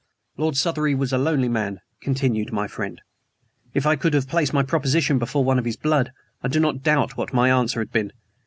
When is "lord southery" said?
0.35-0.95